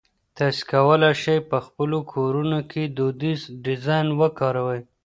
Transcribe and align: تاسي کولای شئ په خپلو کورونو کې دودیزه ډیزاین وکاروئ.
تاسي 0.37 0.61
کولای 0.71 1.13
شئ 1.21 1.39
په 1.49 1.57
خپلو 1.65 1.97
کورونو 2.13 2.59
کې 2.71 2.83
دودیزه 2.97 3.45
ډیزاین 3.65 4.07
وکاروئ. 4.21 4.81